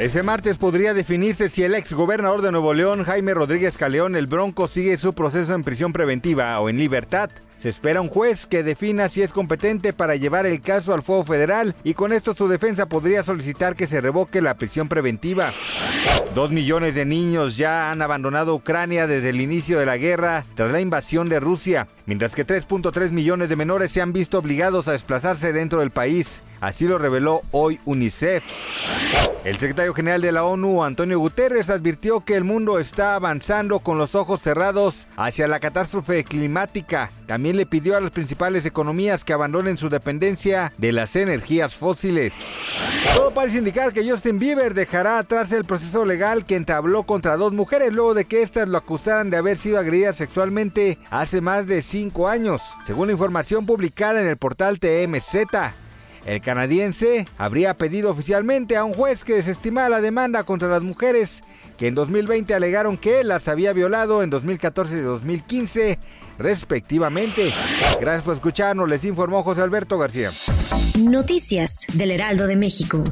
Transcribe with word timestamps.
Ese 0.00 0.22
martes 0.22 0.56
podría 0.56 0.94
definirse 0.94 1.50
si 1.50 1.62
el 1.62 1.74
ex 1.74 1.92
gobernador 1.92 2.40
de 2.40 2.50
Nuevo 2.50 2.72
León, 2.72 3.04
Jaime 3.04 3.34
Rodríguez 3.34 3.76
Caleón, 3.76 4.16
el 4.16 4.26
Bronco, 4.26 4.66
sigue 4.66 4.96
su 4.96 5.12
proceso 5.12 5.52
en 5.52 5.62
prisión 5.62 5.92
preventiva 5.92 6.58
o 6.58 6.70
en 6.70 6.78
libertad. 6.78 7.28
Se 7.58 7.68
espera 7.68 8.00
un 8.00 8.08
juez 8.08 8.46
que 8.46 8.62
defina 8.62 9.10
si 9.10 9.20
es 9.20 9.30
competente 9.30 9.92
para 9.92 10.16
llevar 10.16 10.46
el 10.46 10.62
caso 10.62 10.94
al 10.94 11.02
fuego 11.02 11.24
federal 11.24 11.76
y 11.84 11.92
con 11.92 12.14
esto 12.14 12.34
su 12.34 12.48
defensa 12.48 12.86
podría 12.86 13.22
solicitar 13.22 13.76
que 13.76 13.86
se 13.86 14.00
revoque 14.00 14.40
la 14.40 14.54
prisión 14.54 14.88
preventiva. 14.88 15.52
Dos 16.34 16.50
millones 16.50 16.94
de 16.94 17.04
niños 17.04 17.58
ya 17.58 17.90
han 17.90 18.00
abandonado 18.00 18.54
Ucrania 18.54 19.06
desde 19.06 19.28
el 19.28 19.42
inicio 19.42 19.78
de 19.78 19.84
la 19.84 19.98
guerra 19.98 20.46
tras 20.54 20.72
la 20.72 20.80
invasión 20.80 21.28
de 21.28 21.40
Rusia, 21.40 21.88
mientras 22.06 22.34
que 22.34 22.46
3.3 22.46 23.10
millones 23.10 23.50
de 23.50 23.56
menores 23.56 23.92
se 23.92 24.00
han 24.00 24.14
visto 24.14 24.38
obligados 24.38 24.88
a 24.88 24.92
desplazarse 24.92 25.52
dentro 25.52 25.80
del 25.80 25.90
país. 25.90 26.42
Así 26.62 26.86
lo 26.86 26.96
reveló 26.96 27.42
hoy 27.50 27.80
UNICEF. 27.84 28.42
El 29.44 29.58
general 29.94 30.22
de 30.22 30.32
la 30.32 30.44
ONU, 30.44 30.84
Antonio 30.84 31.18
Guterres, 31.18 31.70
advirtió 31.70 32.20
que 32.20 32.34
el 32.34 32.44
mundo 32.44 32.78
está 32.78 33.14
avanzando 33.14 33.80
con 33.80 33.98
los 33.98 34.14
ojos 34.14 34.40
cerrados 34.40 35.06
hacia 35.16 35.48
la 35.48 35.60
catástrofe 35.60 36.24
climática. 36.24 37.10
También 37.26 37.56
le 37.56 37.66
pidió 37.66 37.96
a 37.96 38.00
las 38.00 38.10
principales 38.10 38.66
economías 38.66 39.24
que 39.24 39.32
abandonen 39.32 39.78
su 39.78 39.88
dependencia 39.88 40.72
de 40.78 40.92
las 40.92 41.16
energías 41.16 41.74
fósiles. 41.74 42.34
Todo 43.14 43.32
parece 43.32 43.58
indicar 43.58 43.92
que 43.92 44.08
Justin 44.08 44.38
Bieber 44.38 44.74
dejará 44.74 45.18
atrás 45.18 45.52
el 45.52 45.64
proceso 45.64 46.04
legal 46.04 46.44
que 46.44 46.56
entabló 46.56 47.04
contra 47.04 47.36
dos 47.36 47.52
mujeres 47.52 47.92
luego 47.92 48.14
de 48.14 48.24
que 48.24 48.42
éstas 48.42 48.68
lo 48.68 48.78
acusaran 48.78 49.30
de 49.30 49.36
haber 49.36 49.58
sido 49.58 49.78
agredidas 49.78 50.16
sexualmente 50.16 50.98
hace 51.10 51.40
más 51.40 51.66
de 51.66 51.82
cinco 51.82 52.28
años, 52.28 52.62
según 52.86 53.08
la 53.08 53.12
información 53.12 53.66
publicada 53.66 54.20
en 54.20 54.26
el 54.26 54.36
portal 54.36 54.80
TMZ. 54.80 55.36
El 56.26 56.40
canadiense 56.40 57.26
habría 57.38 57.74
pedido 57.74 58.10
oficialmente 58.10 58.76
a 58.76 58.84
un 58.84 58.92
juez 58.92 59.24
que 59.24 59.34
desestimara 59.34 59.88
la 59.88 60.00
demanda 60.00 60.44
contra 60.44 60.68
las 60.68 60.82
mujeres 60.82 61.42
que 61.78 61.86
en 61.86 61.94
2020 61.94 62.52
alegaron 62.54 62.98
que 62.98 63.20
él 63.20 63.28
las 63.28 63.48
había 63.48 63.72
violado 63.72 64.22
en 64.22 64.28
2014 64.28 64.98
y 64.98 65.00
2015 65.00 65.98
respectivamente. 66.38 67.54
Gracias 68.00 68.22
por 68.22 68.34
escucharnos, 68.34 68.88
les 68.88 69.04
informó 69.04 69.42
José 69.42 69.62
Alberto 69.62 69.96
García. 69.98 70.30
Noticias 70.98 71.86
del 71.94 72.10
Heraldo 72.10 72.46
de 72.46 72.56
México. 72.56 73.02